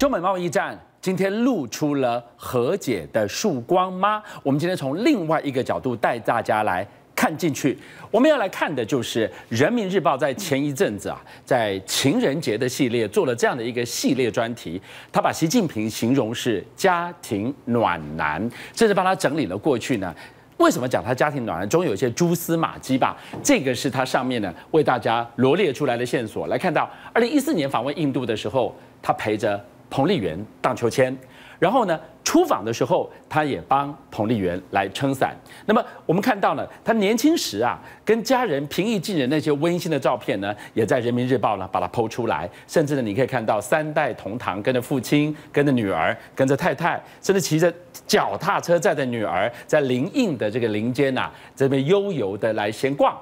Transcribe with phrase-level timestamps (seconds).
[0.00, 4.22] 中美贸易战今天露出了和解的曙光吗？
[4.42, 7.76] 我们今天从另外一个角度带大家来看进去。
[8.10, 14.80] 我们要来看的就是《人民日报》在前一阵子啊，在情人节的系列做了这样的一个系列专题，
[15.12, 18.40] 他把习近平形容是家庭暖男，
[18.74, 20.14] 甚至帮他整理了过去呢。
[20.56, 21.68] 为什么讲他家庭暖男？
[21.68, 23.14] 总有一些蛛丝马迹吧。
[23.42, 26.46] 这个是他上面呢为大家罗列出来的线索。
[26.46, 29.62] 来看到二零一四年访问印度的时候，他陪着。
[29.90, 31.14] 彭丽媛荡秋千，
[31.58, 35.34] 然后呢，出访的时候，他也帮彭丽媛来撑伞。
[35.66, 42.48] 那么我们看到呢，他年轻时啊，跟家人平易近人那些温馨的照片呢，也在人民日报呢把它 PO 出来。
[42.66, 47.72] 甚至呢，你可以看到三代同堂，跟着父亲，跟着女儿，跟着太太，甚至骑着
[48.06, 53.18] 脚踏车载着女儿，在林荫的这个林间呐，这边悠游的来闲逛。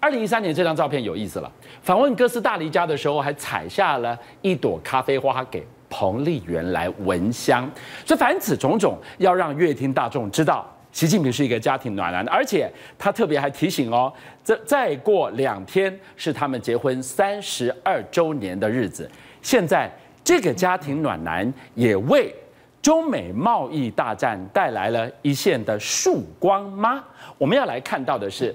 [0.00, 1.50] 二零一三年这张照片有意思了，
[1.82, 5.66] 访问哥斯大黎加的时候，还采下了一朵咖啡花给。
[5.88, 7.70] 彭丽媛来闻香，
[8.04, 14.12] 所以凡此种种，要让乐听大众知道，习近平是一个家庭暖男，而且他特别还提醒哦，
[14.44, 19.10] 这再过两天是他们结婚三十二周年的日子。
[19.42, 19.90] 现在
[20.24, 22.34] 这个家庭暖男也为
[22.82, 27.04] 中美贸易大战带来了一线的曙光吗？
[27.38, 28.54] 我们要来看到的是，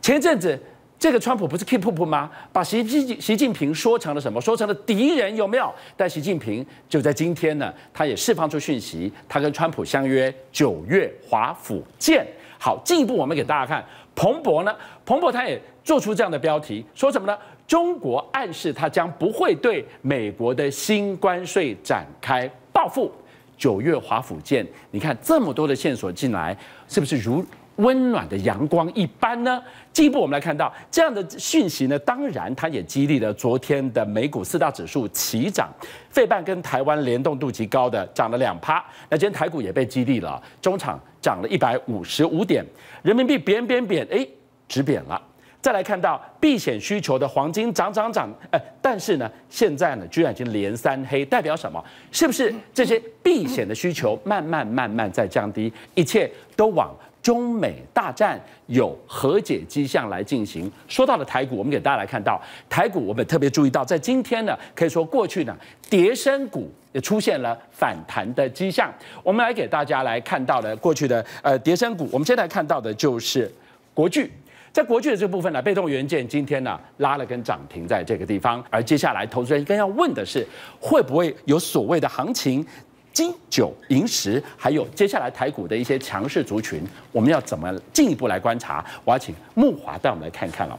[0.00, 0.58] 前一阵子。
[1.00, 2.30] 这个川普不是 keep up 吗？
[2.52, 4.38] 把习习习近平说成了什么？
[4.38, 5.72] 说成了敌人有没有？
[5.96, 12.26] 但习近平就在今天呢，他也释放出讯息，他跟川普相约九月华府见。
[12.58, 13.82] 好，进一步我们给大家看，
[14.14, 17.34] 彭博呢，彭博他也做出这样的标题，说什么呢？
[17.66, 23.10] 中国暗示他将不会对美国的新关税展开报复。
[23.56, 26.54] 九月华府见，你看这么多的线索进来，
[26.88, 27.42] 是不是如？
[27.80, 29.62] 温暖的阳光一般呢？
[29.92, 35.68] 进一步我们来看到这样的讯息呢，当然它也激励了昨天的美股四大指数齐涨，
[36.10, 38.84] 费半跟台湾联动度极高的涨了两趴。
[39.08, 42.64] 那今天台股也被激励了，中场涨了一百五十五点，
[43.02, 44.26] 人民币贬贬贬，哎，
[44.68, 45.20] 止贬了。
[45.60, 51.84] 再来看到避险需求的黄金涨涨涨，呃，但是呢，现在呢居然已经连三黑，代表什么？
[52.10, 55.70] 是不是这些避险的需求慢慢慢慢在降低？
[55.94, 56.90] 一切都往。
[57.22, 60.70] 中美大战有和解迹象来进行。
[60.88, 65.56] 说到了台股，我们给大家来看到台股，我们特别注意到，在今天呢，可以说过去呢，
[65.88, 68.92] 跌升股也出现了反弹的迹象。
[69.22, 73.52] 我们来给大家来看到的过去的呃跌升股，我们现在看到的就是
[73.92, 74.30] 国巨，
[74.72, 80.46] 在国巨的这部分呢，被动元件今天呢拉了根涨停在这个地方，而接下来投资人更要问的是，
[80.80, 82.64] 会不会有所谓的行情？
[83.12, 86.82] 金九银十，还有接下来台股的一些强势族群，
[87.12, 88.84] 我们要怎么进一步来观察？
[89.04, 90.78] 我要请木华带我们来看看了。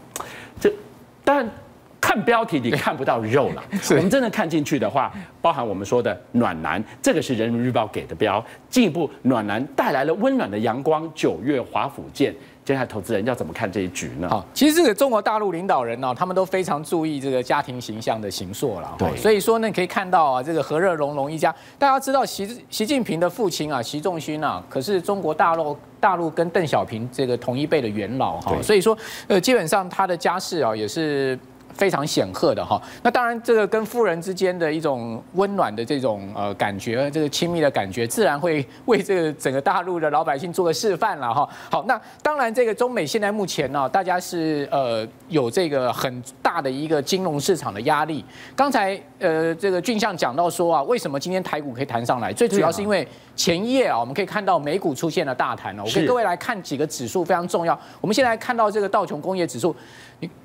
[0.59, 0.71] 这
[1.23, 1.49] 但
[2.01, 11.09] 看标题你看不到肉了， 我们真的看进去的话，包含我们说的暖男，这个是人民日报给的标，进一步暖男带来了温暖的阳光。
[11.13, 12.35] 九月华府见。
[12.63, 14.29] 接下来投资人要怎么看这一局呢？
[14.29, 18.95] 好，其实这个中国大陆领导人呢，他们都非常注意这个家庭形象的形塑了。
[18.99, 21.53] 对，所以说呢，可以看到啊，这个和乐融融一家。
[21.79, 28.55] 大家知道习习近平的父亲啊，习仲勋啊，可是中国大陆大陆跟邓小平这个同一辈的元老哈。
[28.61, 28.95] 所以说，
[29.27, 31.37] 呃，基本上他的家世啊，也是。
[31.73, 41.47] 非常显赫的哈，那当然这个跟夫人之间的一种温暖的这种呃感觉，这个亲密的感觉，自然会为这个整个大陆的老百姓做个示范了哈。
[41.69, 48.23] 好，那当然这个中美现在目前呢，大家是呃有这个很大的一个金融市场的压力。
[48.55, 52.33] 刚才呃这个俊相讲到说啊，为什么今天台股可以弹上来？
[52.33, 55.83] 最主要是因为前一夜啊，我们可以看到美股出现了大弹哦。
[55.85, 57.79] 我跟各位来看几个指数非常重要。
[57.99, 59.75] 我们现在看到这个道琼工业指数。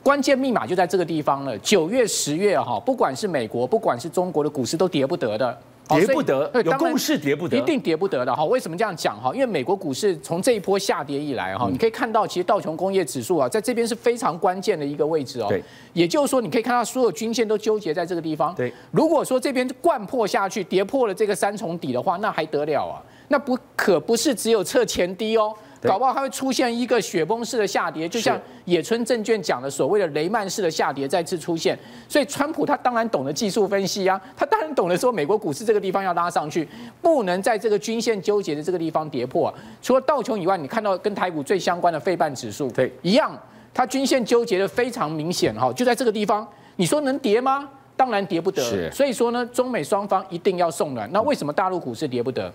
[0.03, 1.56] 关键密码就在这个地方了。
[1.59, 8.44] 九月、十月哈，不管是美国，不管是中国的股市都跌不得的，跌不得，有共识跌不得，一定跌不得的哈。
[8.44, 9.32] 为什么这样讲哈？
[9.34, 15.47] 因为美国股市从这一波下跌以来哈，你可以看到，其实道琼工业指数啊，在这边是非常关键的一个位置哦。
[15.48, 15.62] 对，
[15.93, 18.54] 也就是说，你可以看到所有均线都纠结在这个地方。
[18.54, 23.02] 对，如果说这边灌破下去，跌破了这个三重底的话，那还得了啊？
[23.28, 25.52] 那不可不是只有测前低哦。
[25.87, 31.79] 搞不好它会出现一个雪崩式的下跌，就像野村证券讲的所谓的雷曼式的下跌再次出现。
[32.09, 36.69] 所以川普他当然懂得技术分析啊，他当然懂得说美国股市这个地方要拉上去，
[37.00, 39.53] 不能在这个均线纠结的这个地方跌破。
[39.81, 43.38] 除了道琼以外，你看到跟台股最相关的费半指数，对，一样，
[43.73, 46.47] 它均线纠结的非常明显哈，就在这个地方。
[46.77, 47.69] 你说能跌吗？
[47.97, 48.62] 当然跌不得。
[48.62, 51.11] 是，所以说呢，中美双方一定要送暖。
[51.11, 52.53] 那为什么大陆股市跌不得？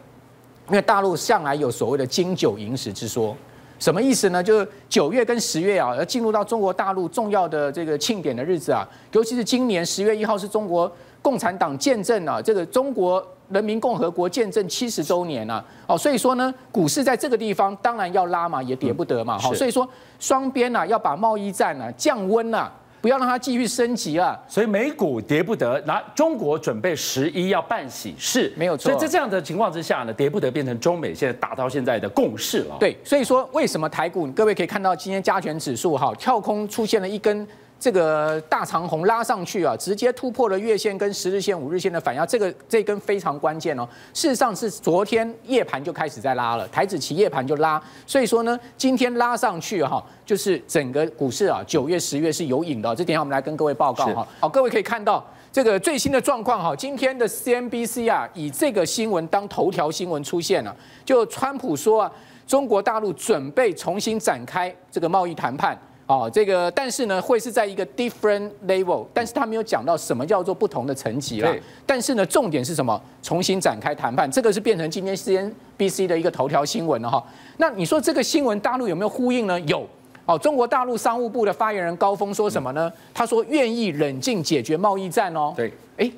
[0.71, 3.35] 因为大陆向来有所谓的金九银十之说，
[3.77, 4.41] 什么意思呢？
[4.41, 10.89] 就是九月跟十月啊，要进入到中国大陆重要的这个庆典的日子啊，尤其是今年十月一号是中国
[11.21, 19.85] 共产党建政啊，这个中国人民共和国建政七十周年啊，哦，所以说呢，股市在这个地方当然要拉嘛，也跌不得嘛，好，所以说
[20.21, 22.71] 双边呢要把贸易战啊降温啊。
[23.01, 25.81] 不要让它继续升级啊，所以美股跌不得。
[25.87, 28.91] 那中国准备十一要办喜事，没有错。
[28.91, 32.77] 所以在这样的情况之下呢，跌不得变成中美现在打到现在的共识了。
[32.79, 37.47] 对，所以说为什么台股，各位可以看到今天加权指数哈跳空出现了一根。
[37.81, 43.83] 这个大长红拉上去啊，直接突破了月线跟十日线、五日线的反压，这个这根非常关键哦。
[44.13, 52.95] 事实上是昨天夜盘就开始在拉了，台子期夜盘就拉，所以说呢，今天拉上去哈，就是整个股市啊，九月、十月是有影的。
[52.95, 54.27] 这点我们来跟各位报告哈。
[54.39, 62.11] 好，各位可以看到这个最新的状况哈，今天的 CNBC 啊，以这个新闻当头条新闻出现了，就川普说啊，
[62.45, 65.75] 中国大陆准备重新展开这个贸易谈判。
[66.11, 71.49] 哦，这个但是呢，会是在一个 different level，但是他没有讲到什么叫做不同的层级啦。
[71.49, 71.61] 对。
[71.85, 73.01] 但是呢，重点是什么？
[73.23, 77.23] 重新展开谈判，这个是变成今天 CNBC 的一个头条新闻了哈。
[77.55, 79.57] 那你说这个新闻大陆有没有呼应呢？
[79.61, 79.87] 有。
[80.25, 82.91] 哦，中国大陆商务部的发言人高峰说什么呢？
[83.13, 85.53] 他说愿意冷静解决贸易战哦。
[85.55, 85.71] 对。
[85.95, 86.11] 哎。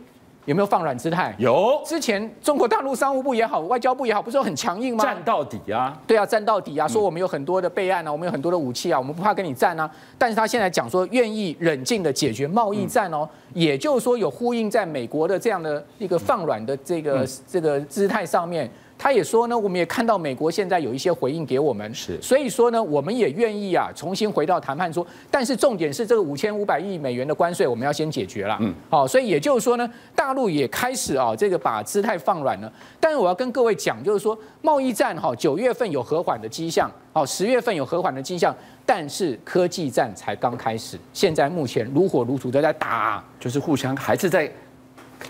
[0.45, 1.33] 有没有放软姿态？
[1.37, 1.81] 有。
[1.85, 5.03] 之前中国大陆商务部也好，外交部也好，不是说很强硬吗？
[5.03, 5.97] 战到底啊！
[6.05, 6.87] 对啊，战到底啊！
[6.87, 9.89] 说我们有很多的备案啊，我们有很多的武器啊，我们不怕跟你战啊。
[10.17, 18.69] 但是他现在讲说愿意冷静的解决贸易战哦，也就是说有呼应在美国的这样的一个放软的这个这个姿态上面。
[19.03, 25.05] 他也说呢，我们也看到美国现在有一些回应给我们，是，所以说呢，我们也愿意啊，重新回到谈判桌。
[25.29, 28.57] 但是重点是这个五千五百亿美元的关税，我们要先解决了。
[28.61, 32.71] 嗯，好，所以也就是说呢，大陆也开始啊，这个把姿态放软了。
[32.97, 38.55] 但是我要跟各位讲，就是说贸易战哈，九月份有和缓的迹象，哦，十月份有和缓的迹象，
[38.85, 44.49] 但是科技战才刚开始，现在目前如火如荼的在打，就是互相还是在。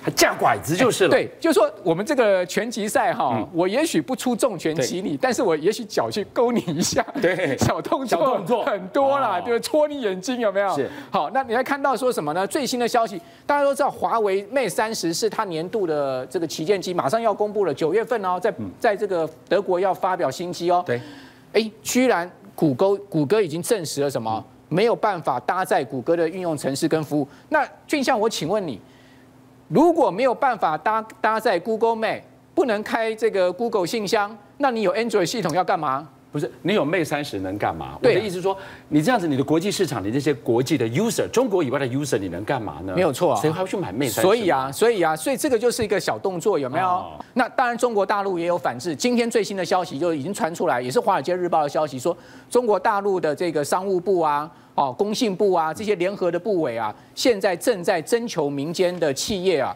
[0.01, 1.09] 还架拐子就是了。
[1.09, 10.75] 对，就是说我们这个拳击赛哈，我也许不出重拳击你，但是我也许脚去勾你一下，对，小动作，小动作很多啦，就是戳你眼睛有没有？
[10.75, 10.89] 是。
[11.11, 12.45] 好，那你还看到说什么呢？
[12.47, 20.83] 最新的消息，大家都知道，华为 Mate 三十是它年度的这个旗舰机，马上要公布了，九月份哦，在在这个德国要发表新机哦。
[20.85, 20.99] 对。
[21.53, 24.43] 哎，居然谷歌谷歌已经证实了什么？
[24.69, 27.27] 没有办法搭载谷歌的应用程式跟服务。
[27.49, 28.81] 那俊相，我请问你。
[29.67, 32.21] 如果没有办法搭搭载 Google Map，
[32.53, 36.07] 不能开这个 Google 信箱，那你有 Android 系统要干嘛？
[36.31, 37.95] 不是，你有 Mate 30能干嘛？
[38.01, 38.57] 我的意思是说，
[38.89, 42.93] 你这样子，你的国际市场，你这些国际的 user，中国以外的 user，你能干嘛呢？
[42.95, 44.21] 没有错啊，谁还要去买 Mate 30？
[44.21, 46.87] 所以啊，所以啊，所以这个就是一个小动作，有没有？
[46.87, 48.95] 哦、那当然，中国大陆也有反制。
[48.95, 52.17] 今天最新的消息就已经传出来，也是《华尔街日报》的消息，说
[52.49, 54.49] 中国大陆的这个商务部啊。
[54.75, 59.75] 哦，工信部啊，这些联合的部委啊，现在正在征求民间的企业啊，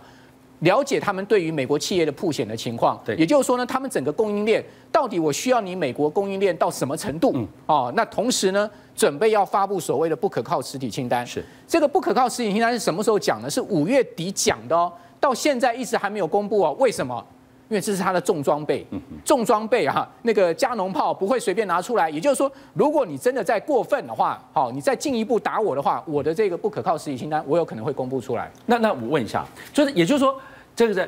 [0.59, 2.99] 了解他们对于美国企业的曝险的情况。
[3.05, 7.31] 对，也就是说呢，他们整个供应链到底我需要你美国供应链到什么程度？
[7.35, 11.25] 嗯，哦，那同时呢，准备要发布所谓的不可靠实体清单。
[11.25, 13.47] 是，这个不可靠实体清单是什么时候讲的？
[13.49, 16.75] 是五月底讲的哦，到现在一直还没有公布哦。
[16.79, 17.23] 为什么？
[17.69, 18.85] 因为这是他的重装备，
[19.25, 22.09] 重装备啊，那个加农炮不会随便拿出来。
[22.09, 28.51] 也就是说，如果你真的再过分的话，好，你再进一步打我的话，我的这个不可靠实体清单，我有可能会公布出来。
[28.65, 30.39] 那那我问一下，就是也就是说，
[30.75, 31.07] 这个在。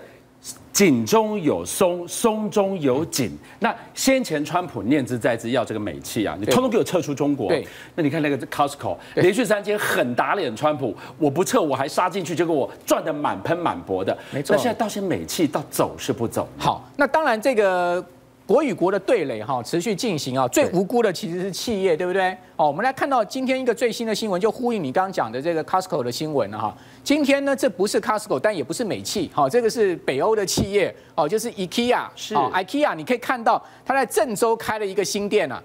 [0.79, 3.38] 紧中有松，松中有紧。
[3.59, 7.50] 那先前川普念之在之要这个美气啊，你通通给我撤出中国。
[7.50, 14.17] 对，那你看那个 Costco 连续三天很打脸川普，我不撤我还杀进去，结果我赚得满盆满钵的。
[14.31, 14.55] 没错。
[14.55, 16.48] 那现在到现美气到走是不走？
[16.57, 18.01] 好，那当然这个。
[18.50, 22.36] 国与国的对垒哈持续进行啊，最无辜的其实是企业，对不对？
[22.56, 26.75] 哦，我们来看到今天一个最新的新闻，就呼应你刚刚讲的这个 Costco 的新闻了哈。
[27.03, 35.62] 今天呢，这不是 Costco，但也不是美企，好，这个是北欧的企业，哦，就是 IKEA，是 IKEA，你可以看到它在郑州开了一个新店啊。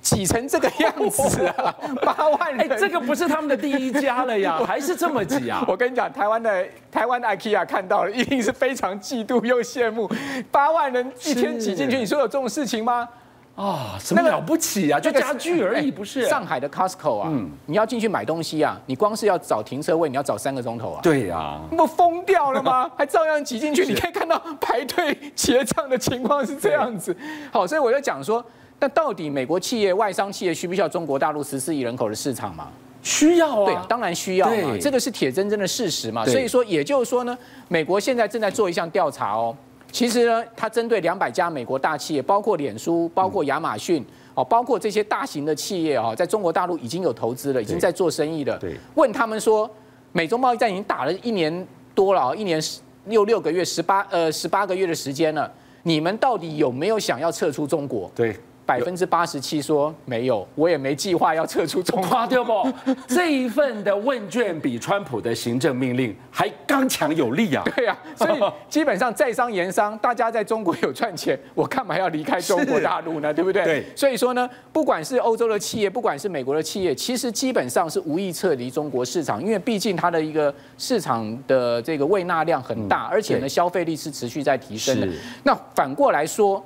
[0.00, 5.64] 挤成这个样子啊， 八万人，这个不是他们的第一家了呀， 还是这么挤啊？
[5.66, 10.08] 我跟你讲，台湾的台湾的 IKEA 看到了，一定是非常嫉妒又羡慕，
[10.50, 13.08] 八万人一天挤进去，你说有这种事情吗？
[13.56, 15.00] 啊，什么了不起啊？
[15.00, 16.26] 就家具而已，不是？
[16.26, 21.00] 上海的 Costco 啊，嗯，你要进去买东西啊，你光是要找停车位，你要找三个钟头啊。
[21.02, 22.88] 对呀，不疯掉了吗？
[22.96, 27.16] 还照样挤进去，你可以看到排队结账的情况是这样子。
[27.50, 28.44] 好，所以我就讲说。
[28.78, 32.68] 但到底美国企业、外商企业需不需要中国大陆十四亿人口的市场嘛？
[33.02, 36.26] 需要啊，对，当然需要嘛，这个是铁铮铮的事实嘛。
[36.26, 39.56] 所以说，也就是说呢，美国现在正在做一项调查哦。
[39.92, 44.04] 其实呢，它针对两百家美国大企业，包括脸书、包括亚马逊
[44.34, 48.58] 哦，包括这些大型的企业啊，在中国大陆已经有投资了，已经在做生意了。
[48.58, 49.70] 对，问他们说，
[50.10, 52.60] 美中贸易战已经打了一年多了，一年
[53.06, 55.50] 六六个月，十八呃十八个月的时间了，
[55.84, 58.10] 你们到底有没有想要撤出中国？
[58.14, 58.36] 对。
[58.66, 62.68] 百分之八十七说没有，我也没计划要撤出中华，对不？
[63.06, 67.62] 这一份的问卷比川普的行政命令还刚强有力啊！
[67.76, 73.32] 对啊，所以基本上在商言商，大家在中国有赚钱，我干嘛要离开中国大陆呢？
[73.32, 73.64] 对不对？
[73.64, 73.86] 对。
[73.94, 85.08] 所以说呢，不管是欧洲的企业，不管是美国的企业，其实基本上是无意撤离中国市场，因为毕竟它的一个市场的这个胃纳量很大，而且呢，消费力是持续在提升的。
[85.44, 86.60] 那反过来说。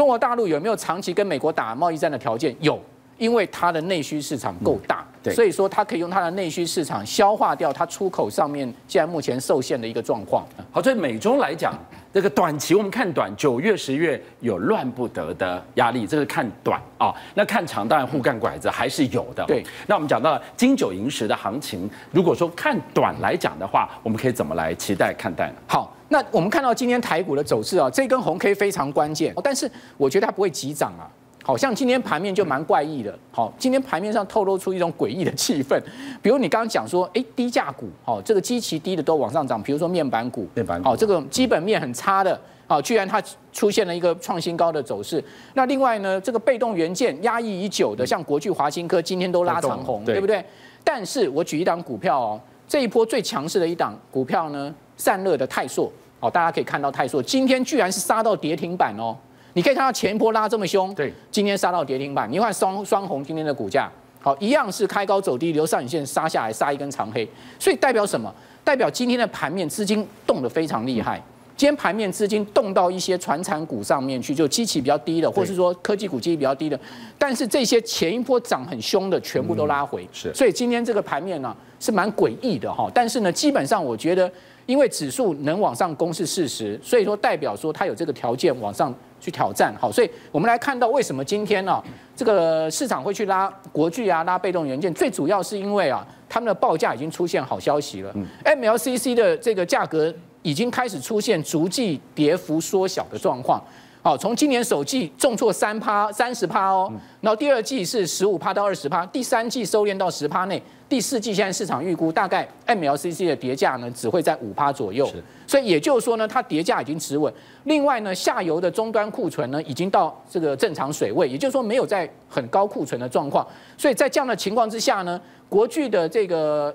[0.00, 2.56] 中国大陆有没有长期跟美国打贸易战的条件？
[2.60, 2.80] 有，
[3.18, 10.42] 因为它的内需市场够大，对，所以说它可以用它的内需市场消化掉它出口上面现在目前受限的一个状况。
[10.72, 11.78] 好，所以美中来讲，
[12.14, 17.14] 这个短期我们看短，九月、十月有乱不得的压力，这个看短啊。
[17.34, 19.44] 那看长，当然互干拐子还是有的。
[19.46, 25.56] 对，那我们讲到了金九银十的行情，如果说看短来讲的话，我们可以怎么来期待看待呢？
[25.66, 25.94] 好。
[26.12, 31.08] 那我们看到今天台股的走势啊，这根红 K 非常关键，但是我觉得它不会急涨啊。
[31.42, 33.18] 好像今天盘面就蛮怪异的。
[33.32, 35.80] 好，今天盘面上透露出一种诡异的气氛，
[36.20, 43.20] 比如你刚刚讲说，哎，低价股，好，这个基期低的都往上涨，比如说面板股，面板股，好，这个基本面很差的，啊，居然它
[43.52, 45.24] 出现了一个创新高的走势。
[45.54, 50.44] 那另外呢，这个被动元件压抑已久的，像国巨、华新科，今天都拉长红，对不对？
[50.84, 55.90] 但是我举一档股票哦，这一波最强势的一档股票呢，散热的泰硕。
[56.20, 59.16] 好，大家可以看到泰硕今天居然是杀到跌停板哦！
[59.54, 62.30] 你可以看到前一波拉这么凶，对，今天杀到跌停板。
[62.30, 67.26] 你看双双红今天的股价，好，一样是开高走低，留上影线杀下来，杀一根长黑。
[67.58, 68.32] 所以代表什么？
[68.62, 71.20] 代表今天的盘面资金动得非常厉害。
[71.60, 76.80] 今天盘面资金动到一些传产股上面去，就基期比较低的，或是说科技股基期比较低的。
[77.18, 80.08] 但是这些前一波涨很凶的，全部都拉回。
[80.10, 82.90] 是，所以今天这个盘面呢，是蛮诡异的哈。
[82.94, 84.32] 但是呢，基本上我觉得。
[84.66, 89.74] 因为指数能往上攻是事实，所以说代表说它有这个条件往上去挑战。
[89.80, 91.82] 好，所以我们来看到为什么今天呢，
[92.14, 98.14] 这个市场会去拉国巨啊，拉被动元件，最主要是因为啊，他们的报价已经出现好消息了。
[98.44, 103.62] MLCC 的这个价格已经开始出现逐季跌幅缩小的状况。
[104.02, 115.06] 好，从今年首季重挫三趴三十趴哦，然后第二季是十五趴到二十趴，第三季收敛到十趴内，第四季现在市场预估大概 MLCC 的跌价呢只会在五趴左右，
[115.46, 117.30] 所以也就是说呢，它跌价已经持稳。
[117.64, 123.46] 另外呢，下游的终端库存呢已经到这个正常水位，也就是说没有在很高库存的状况。
[123.76, 125.20] 所以在这样的情况之下呢，
[125.50, 126.74] 国巨的这个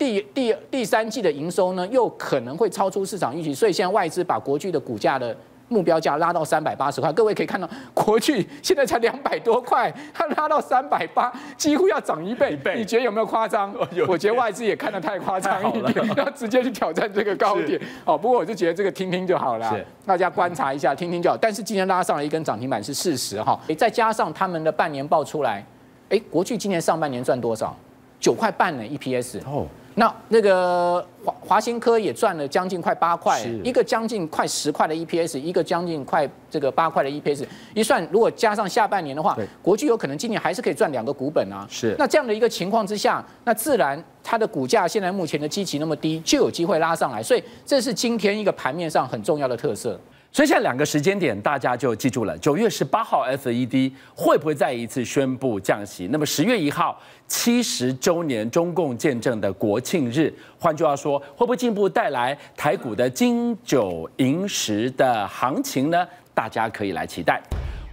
[0.00, 5.36] 第第第三季的营收呢又可能会超出市场预期，所以现在外资把国巨的股价的。
[5.72, 12.58] 目标价拉到三百八十块，各位可以看到，国巨现在才两百多块，它拉到三百八，几乎要涨一倍。
[12.76, 13.72] 你觉得有没有夸张？
[14.08, 17.80] 我觉得外资也看得太夸张一点，要直接去挑战这个高点。
[18.04, 21.36] 哦，不过我就觉得这个听听就好了，大家观察一下，听听就好。
[21.36, 23.56] 但是今天拉上了一根涨停板是事实哈。
[23.78, 25.64] 再加上他们的半年报出来，
[26.08, 27.76] 哎，国巨今年上半年赚多少？
[28.18, 29.38] 九块半呢，EPS。
[29.46, 29.64] 哦。
[30.00, 41.66] 那那个华华新科也赚了将近快八块，一个将近快十块的 EPS，一个将近快这个八块的 EPS，一算如果加上下半年的话，国巨有可能今年还是可以赚两个股本啊。
[41.68, 41.94] 是。
[41.98, 50.00] 那这样的一个情况之下，那自然它的股价现在目前的基期那么低，就有机会拉上来，所以这是今天一个盘面上很重要的特色。
[50.32, 52.38] 所以现在两个时间点，大家就记住了。
[52.38, 56.06] 九月十八号，FED 会不会再一次宣布降息？
[56.12, 56.96] 那么十月一号，
[57.26, 66.06] 七十周年中共建政的国庆日，换句话说，会不会进一步带来台股的金九银十的行情呢？
[66.32, 67.42] 大家可以来期待。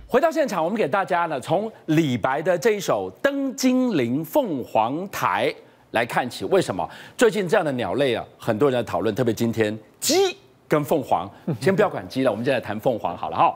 [0.07, 5.51] 回到现场，我们给大家呢从李白的这一首《登金陵凤凰台》
[5.89, 6.45] 来看起。
[6.45, 10.37] 为什么最近这样的鸟类啊，很多人在讨论，特别今天鸡。
[10.67, 11.29] 跟凤凰，
[11.61, 13.55] 先不要管鸡了，我们现在谈凤凰好了哈。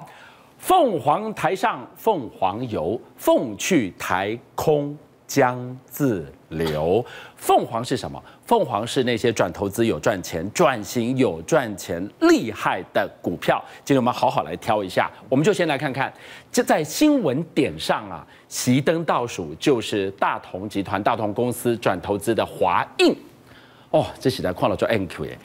[0.57, 7.03] 凤凰台上凤凰游，凤去台空江自流。
[7.35, 8.21] 凤凰是什么？
[8.45, 13.59] 凤凰是那些转投资有赚钱、转型有赚钱、厉害的股票。
[13.83, 16.13] 今天我们好好来挑一下，我们就先来看看，
[16.51, 23.15] 就在新闻点上啊，熄灯倒数就是大同集团、大同公司转投资的华映。
[23.91, 25.37] 哦，这是在矿了做 NQ 耶，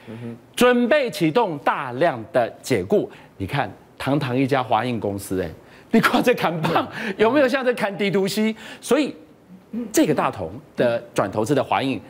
[0.55, 3.11] 准备启动大量的解雇。
[3.37, 5.51] 你看，堂堂一家华映公司，哎，
[5.91, 6.89] 你看这砍棒，
[7.19, 8.55] 有没有像在砍地图西？
[8.81, 9.15] 所以
[9.93, 12.01] 这个大同的转投资的华映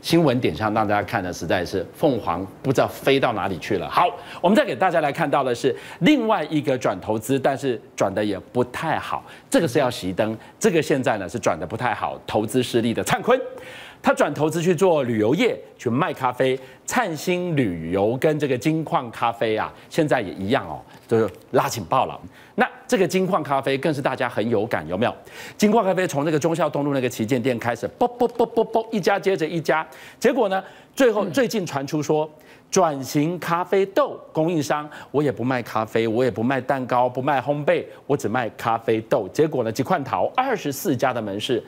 [0.00, 3.88] 新闻点上，让大家看的实在是凤凰不知道飞到哪里去了。
[3.88, 4.06] 好，
[4.40, 9.24] 我们再给大家来看到的是另外一个转投资，但是转的也不太好。
[9.48, 13.40] 这个是要熄灯，这个现在呢是转的不太好，投资失利的灿坤。
[14.02, 16.58] 他转投资去做旅游业，去卖咖啡。
[16.84, 22.20] 灿星旅游跟这个金矿咖啡啊，现在也一样哦，就是拉警报了。
[22.56, 25.14] 那这个金矿咖啡更是大家很有感，有没有？
[25.56, 29.86] 金矿咖啡从那个忠孝东路那个旗舰店开始，啵啵啵啵啵，一家接着一家，
[30.18, 30.62] 结果呢，
[30.94, 32.28] 最后最近传出说。
[32.70, 39.28] 转型咖啡豆供应商，我也不卖咖啡，我也不卖蛋糕，不卖烘焙，我只卖咖啡豆。
[39.30, 41.62] 结果呢，几块桃二十四家的门市，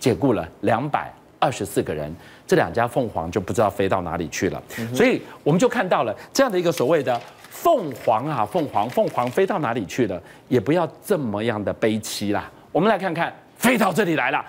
[0.00, 2.14] 解雇了两百二十四个人，
[2.46, 4.62] 这两家凤凰就不知道飞到哪里去了。
[4.94, 10.20] 所以我们就看到了这样的一个所谓的凤凰啊，凤凰，凤凰飞到哪里去了？
[10.48, 12.50] 也不要这么样的悲戚啦。
[12.72, 14.44] 我们来看看，飞到这里来了。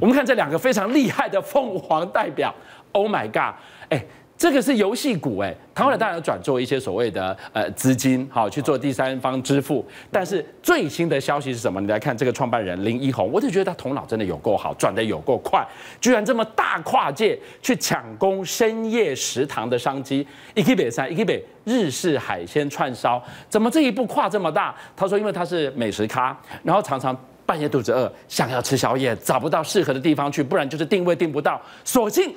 [0.00, 2.54] 我们看这两个非常厉害的凤凰代表
[2.92, 3.54] ，Oh my God！
[3.88, 4.04] 哎。
[4.36, 9.84] 这个是游戏股哎，他后来当然转做一些所谓的呃资金，好去做第三方支付。
[10.10, 11.80] 但是最新的消息是什么？
[11.80, 15.64] 你来看这个创办人林一鸿，我就觉得他头脑真的有够好，转的有够快，
[16.00, 20.26] 居然这么大跨界去抢攻深夜食堂的商机。
[20.54, 24.74] 一起北三，一起北日式海鲜串烧，怎么这一步跨这么大？
[24.96, 32.34] 他说，因为他是美食咖，然后常常半夜肚子饿，想要吃宵夜，找不到适合的地方去，不然就是定位定不到，索性。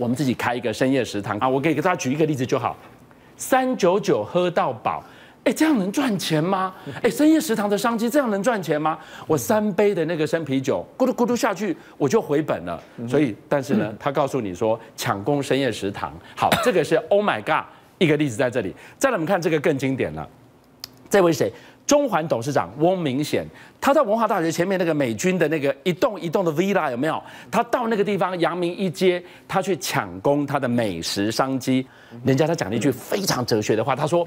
[0.00, 1.46] 我们自己开一个深夜食堂啊！
[1.46, 2.74] 我给大家举一个例子就好，
[3.36, 5.04] 三九九喝到饱，
[5.44, 6.74] 哎，这样能赚钱吗？
[7.02, 8.98] 哎，深夜食堂的商机这样能赚钱吗？
[9.26, 12.82] 我三杯的那个生啤酒，咕噜咕噜下去我就回本了。
[13.06, 17.66] 所以，但是呢，他告诉你说抢攻深夜食堂，好，这个是 Oh my God
[17.98, 18.74] 一个例子在这里。
[18.96, 20.26] 再来我们看这个更经典了，
[21.10, 21.52] 这位谁？
[21.90, 23.44] 中环董事长翁明显，
[23.80, 27.20] 他在文化大学前面那个美军的那个一栋一栋的 villa 有没有？
[27.50, 31.84] 他到那个地方阳明一街，他去抢攻他的美食商机。
[32.24, 34.24] 人家他讲了一句非常哲学的话，他说：“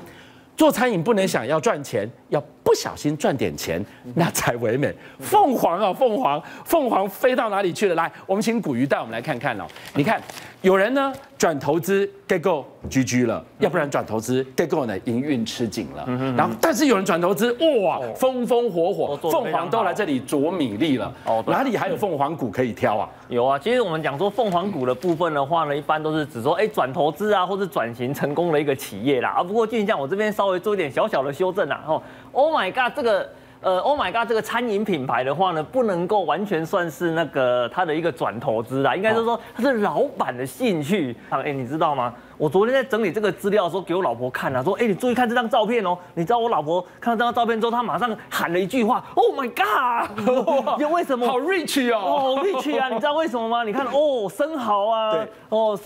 [0.58, 3.82] 做餐饮不能想要赚钱，要不小心赚点钱，
[4.13, 7.96] 那才唯美。”凤凰啊，凤凰，凤凰飞到哪里去了？
[7.96, 9.65] 来，我们请古鱼带我们来看看哦。
[9.96, 10.22] 你看，
[10.63, 12.41] 有人呢转投资 get
[12.89, 16.05] GG 了，要不然转投资结构呢营运吃紧了。
[16.38, 17.51] 然后，但是有人转投资，
[17.84, 21.14] 哇，风风火火，凤凰都来这里啄米粒了。
[21.25, 23.09] 哦，哪里还有凤凰股可以挑啊？
[23.27, 29.31] 有啊，其实我们讲说凤凰股的部分的话呢，一般都是指说，哎，转投资啊，或是转型成功的一个企业啦。
[29.31, 31.83] 啊，不过俊像我这边稍微做一点小小的修正啊。
[31.85, 33.29] 哦，Oh my God，这个。
[33.63, 41.15] 呃，Oh my God，这个餐饮品牌的话呢，不能够完全算是那个他的一个转投资啦，应该是说他是老板的兴趣。
[41.29, 42.13] 哎，你知道吗？
[42.37, 45.98] 我昨天在整理这个资料的时候，给我老婆看啊，说，哎，你注意看这张照片哦。
[46.15, 50.79] 你知道我老婆看到这张照片之后，她马上喊了一句话，Oh my God！
[50.79, 51.27] 就 为什么？
[51.27, 52.89] 好 rich 哦，哦，rich 啊！
[52.93, 53.63] 你知道为什么吗？
[53.63, 55.79] 你看哦，生蚝啊，对，哦，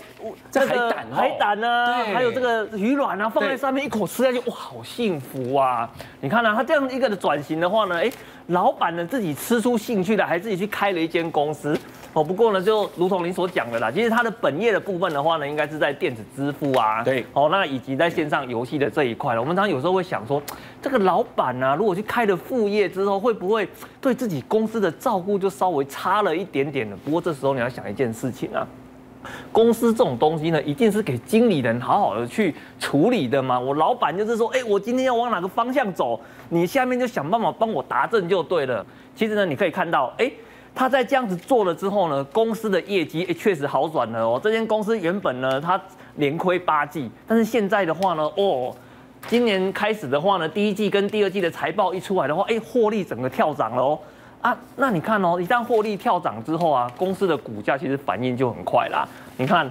[0.50, 5.88] 这海胆，海胆啊，还有这个鱼卵啊，放在上面一口吃下去，哇，好幸福啊！
[6.20, 8.10] 你看啊，他这样一个的转型的话呢，哎，
[8.48, 11.78] 老板呢自己吃出兴趣了，还自己去开了一间公司。
[12.18, 19.40] 哦，不过呢，就如同您所讲的啦，其实它的本业的部分的话呢，应该是在电子支付啊，对，哦，那以及在线上游戏的这一块了。
[19.40, 20.42] 我们常常有时候会想说，
[20.82, 23.68] 这个老板啊，如果去开了副业之后，会不会
[24.00, 26.98] 对自己公司的照顾就稍微差了一点点呢？
[27.04, 28.66] 不过这时候你要想一件事情啊，
[29.52, 33.60] 公司这种东西呢，一定是给经理人好好的去处理的嘛。
[33.60, 38.84] 我老板就是说，哎，我今天要往哪个方向走，你下面就想办法帮我达阵就对了。
[39.14, 40.28] 其实呢，你可以看到，哎。
[40.78, 44.40] 他在这样子做了之后呢，公司的业绩确实好转了哦。
[44.40, 45.80] 这间公司原本呢，它
[46.14, 48.72] 连亏八季，但是现在的话呢，哦，
[49.26, 53.98] 今年开始的话呢，第一季跟第二季的财报一出来的话，哎，获利整个跳涨了哦。
[54.40, 59.04] 啊，那你看哦，一旦获利跳涨之后啊，公司的股价其实反应就很快啦。
[59.36, 59.68] 你看。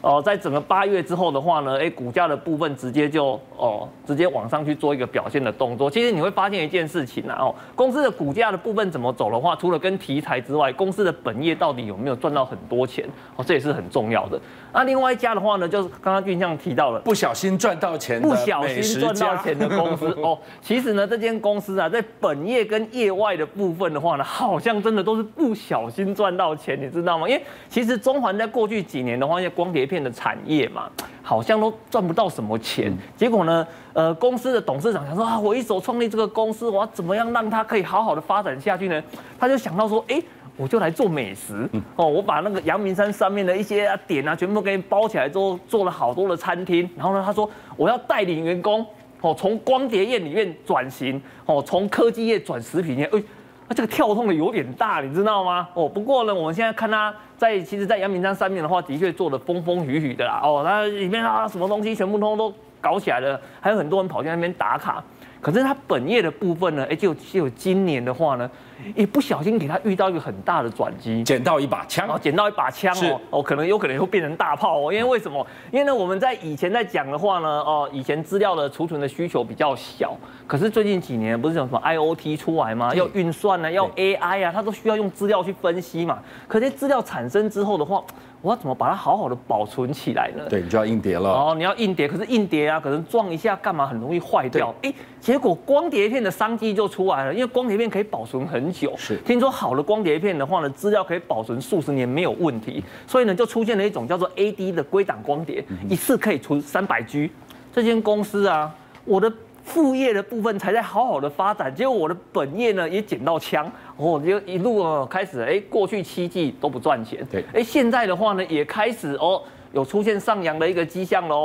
[0.00, 5.90] 哦，在整个八月之后的话呢，哎，股价的部分直接就哦，直接往上去做一个表现的动作。
[5.90, 13.04] 其实你会发现一件事情啊，哦，公司的股价的部分怎么走的话，除了跟题材之外，公司的本业到底有没有赚到很多钱？
[13.36, 14.40] 哦，这也是很重要的。
[14.72, 20.38] 那另外一家的话呢，就是刚刚俊相提到了，不小心赚到钱，不小心赚到钱的公司 哦。
[20.62, 27.28] 其实呢，这间公司啊，在本业跟业外的部分的话呢，好像真的都是不小心赚到钱，你知道吗？
[27.28, 30.88] 因为其实中环在过去几年的话，因为光碟片的产业嘛，
[31.22, 32.96] 好像都赚不到什么钱。
[33.16, 39.02] 结果呢，呃，公司的董事长想说啊，我一手创立这个公司，我要怎么样让它可以好好的发展下去呢？
[39.38, 40.22] 他就想到说，哎。
[40.56, 46.86] 我就来做美食哦，我把那个阳明山上面的一些点啊，全部给你包起来之后，做了好多的餐厅。
[46.94, 47.48] 然后呢，他说
[47.78, 48.84] 我要带领员工
[49.22, 53.06] 哦，从光碟业里面转型哦，从科技业转食品业。
[53.06, 53.22] 哎，
[53.70, 55.68] 它这个跳动的有点大，你知道吗？
[55.74, 60.40] 哦，不过呢，我们现在看它在，其实，在阳明山上面的话，的确做的风风雨雨的啦。
[60.42, 65.00] 哦，那里面啊，什么东西全部通通都搞起来了，还有很多人跑去那边打卡。
[65.40, 68.50] 可是它本业的部分呢，哎，就只有今年的话呢，
[68.94, 75.46] 一不小心给他遇到一个很大的转机，捡到一把枪，哦，捡到一把枪哦，哦，可能有可能会变成大炮哦，因为为什么？
[75.70, 80.16] 因为呢，我们在以前在讲的话呢，哦，以前资料的储存的需求比较小，
[80.46, 82.94] 可是最近几年不是有什么 IOT 出来吗？
[82.94, 86.18] 要运算呢，要 AI 啊，它都需要用资料去分析嘛。
[86.48, 88.02] 可是资料产生之后的话，
[88.42, 90.44] 我要怎么把它好好的保存起来呢？
[90.48, 91.30] 对，你就要硬碟了。
[91.30, 94.74] 哦，你要硬碟，可是硬碟啊，可能撞一下干嘛，很容易坏掉。
[94.82, 98.94] 哎，结果光碟片的商机就出来了，因为光碟片可以保存很久。
[98.96, 107.30] 是，听说好的光碟片的话呢，资料可以保存数十年没有问题，所以呢，就出现了一种叫做 AD 的归档光碟，一次可以存三百 G。
[107.72, 109.32] 这间公司啊，我的。
[109.62, 119.40] 副业的部分才在好好的发展，结果我的本业呢也捡到枪，哦，就一路哦开始，哎，过去七季都不赚钱，对，哎，现在的话呢也开始哦
[119.72, 121.36] 有出现上扬的一个迹象喽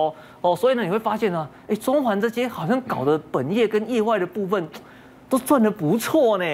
[0.41, 4.65] 哦，哦，所以呢你会发现呢，哎，中环这些好像搞的本业跟业外的部分
[5.29, 6.45] 都赚得不错呢，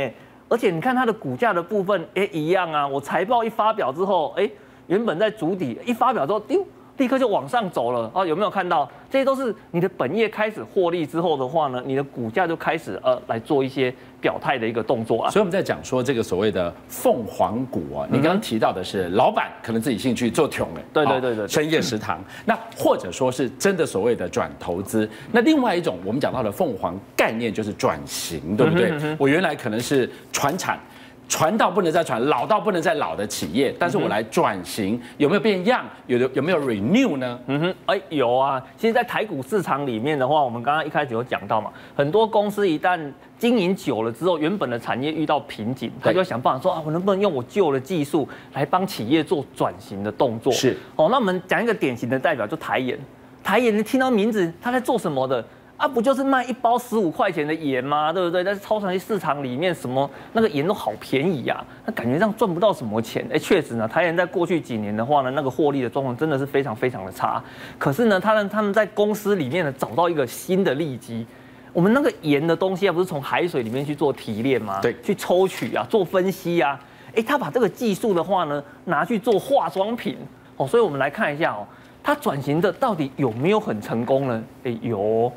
[0.51, 4.51] 而且你看它的股价的部分，哎，一样啊，我财报一发表之后，哎，
[4.87, 6.61] 原本在主底，一发表之后，丢。
[7.01, 8.23] 立刻就往上走了啊！
[8.23, 8.87] 有没有看到？
[9.09, 15.31] 这些都是你的本业开始获利之后的话呢，你的股价就开始呃来做一些表态的一个动作啊。
[15.31, 22.23] 所以我们在讲说这个所谓的凤凰股啊，你刚刚提到的是老板可能自己兴趣做穷哎，对对对对，深夜食堂。
[22.45, 25.09] 那或者说是真的所谓的转投资。
[25.31, 28.93] 那另外一种我们讲到的凤凰概念就是转型，对不对？
[29.17, 30.79] 我原来可能是传产。
[31.31, 35.85] 传到不能再传，老到不能再老的企业，但是我来转型，有没有变样？
[36.05, 37.39] 有的有没有 renew 呢？
[37.47, 38.61] 嗯哼，哎，有啊。
[38.75, 42.99] 其实，在台股市场里面的话，我们刚刚一开始有讲到嘛，很多公司一旦
[43.39, 50.51] 经营久了之后，原本的产业遇到瓶颈，他就会想办法说啊，我能不能用我旧的技术来帮企业做转型的动作？
[50.51, 50.77] 是。
[50.97, 52.99] 哦，那我们讲一个典型的代表，就台盐。
[53.41, 55.43] 台盐，你听到名字，他在做什么的？
[55.81, 58.13] 啊，不就是卖一包十五块钱的盐吗？
[58.13, 58.43] 对不对？
[58.43, 63.25] 但是超长期市场里面，什么那个盐都好便宜呀，啊，那感觉上赚不到什么钱。
[63.33, 67.43] 哎，确实呢，台盐在过去几年的话呢，那个获利的状况真的是非常非常的差。
[67.79, 71.25] 可是呢，他们他们在公司里面呢找到一个新的利基。
[71.73, 74.79] 我们那个盐的东西啊，不是从海水里面去做提炼吗？
[74.83, 76.79] 对，去抽取啊，做分析啊。
[77.15, 80.15] 哎，他把这个技术的话呢，拿去做化妆品
[80.57, 80.67] 哦。
[80.67, 81.65] 所以我们来看一下哦，
[82.03, 84.43] 他转型的到底有没有很成功呢？
[84.63, 85.31] 哎，有。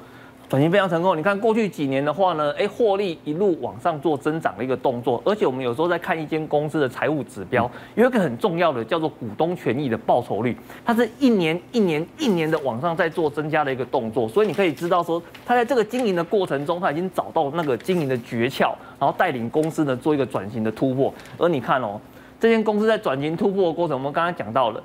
[0.48, 21.12] 转型非常成功，你看过去几年的话呢，哎，获利一路往上做增长的一个动作，而且我们有时候在看一间公司的财务指标，有一个很重要的叫做股东权益的报酬率，它是一年一年一年的往上在做增加的一个动作，所以你可以知道说，它在这个经营的过程中，它已经找到那个经营的诀窍，然后带领公司呢做一个转型的突破。
[21.38, 21.98] 而你看哦，
[22.38, 24.82] 这间公司在转型突破的过程，我们刚刚讲到了。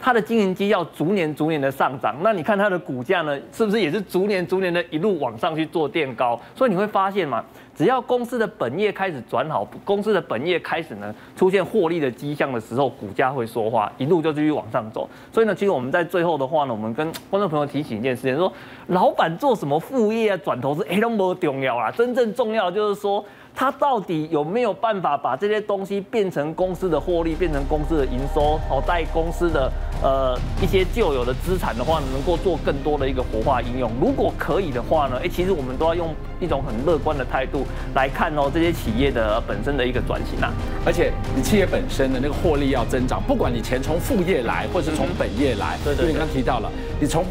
[0.00, 6.40] 它的经营绩要逐年逐年的上涨，那你看它的股价呢，是不是也是逐年逐年的一路往上去做垫高？
[6.54, 15.08] 所以你会发现嘛，只要公司的本业开始转好，公司的本业开始呢出现获利的迹象的时候，股价会说话，一路就继续往上走。
[15.32, 18.52] 所以呢，其实我们在最后的话呢，我们跟观众朋友提醒一件事情，说
[18.86, 23.24] 老板做什么副业啊，转投资，哎，都不重要啊，真正重要的就是说。
[23.58, 29.68] 他到底有没有办法把这些东西变成公司的获利，变成公司的营收，哦，带公司的
[30.00, 33.90] 呃一些旧有的资产的话，能够做更多的一个活化应用？
[34.00, 37.66] 如果可以的话呢，哎，其实我们都要用一种很乐观的态度
[37.96, 40.52] 来看哦，这些企业的本身的一个转型啊。
[40.86, 47.24] 而且你企业本身的那个获利要增长，不管你钱从副业来，或是从本业来，对对，你刚刚提到了，你从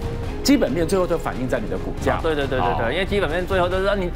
[0.44, 2.20] 基本面最后就反映在你的股价。
[2.22, 4.12] 对对对对对，因为基本面最后就是让你。